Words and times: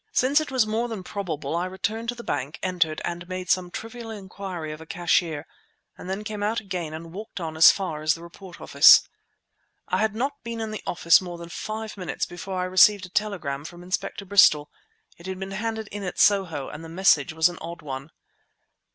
Since 0.13 0.41
it 0.41 0.49
was 0.49 0.65
more 0.65 0.87
than 0.87 1.03
probable, 1.03 1.55
I 1.55 1.67
returned 1.67 2.09
to 2.09 2.15
the 2.15 2.23
bank, 2.23 2.57
entered, 2.63 3.03
and 3.05 3.29
made 3.29 3.51
some 3.51 3.69
trivial 3.69 4.09
inquiry 4.09 4.71
of 4.71 4.81
a 4.81 4.87
cashier, 4.87 5.45
and 5.95 6.09
then 6.09 6.23
came 6.23 6.41
out 6.41 6.59
again 6.59 6.91
and 6.95 7.13
walked 7.13 7.39
on 7.39 7.55
as 7.55 7.69
far 7.69 8.01
as 8.01 8.15
the 8.15 8.23
Report 8.23 8.59
office. 8.59 9.07
I 9.89 9.99
had 9.99 10.15
not 10.15 10.43
been 10.43 10.59
in 10.59 10.71
the 10.71 10.81
office 10.87 11.21
more 11.21 11.37
than 11.37 11.49
five 11.49 11.97
minutes 11.97 12.25
before 12.25 12.59
I 12.59 12.63
received 12.63 13.05
a 13.05 13.09
telegram 13.09 13.63
from 13.63 13.83
Inspector 13.83 14.25
Bristol. 14.25 14.71
It 15.19 15.27
had 15.27 15.39
been 15.39 15.51
handed 15.51 15.87
in 15.89 16.01
at 16.03 16.17
Soho, 16.17 16.67
and 16.67 16.83
the 16.83 16.89
message 16.89 17.31
was 17.31 17.47
an 17.47 17.59
odd 17.61 17.83
one. 17.83 18.09